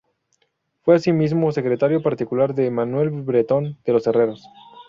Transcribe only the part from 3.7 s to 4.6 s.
de los Herreros.